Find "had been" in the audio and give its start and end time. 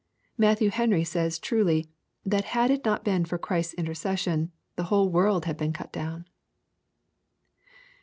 5.45-5.73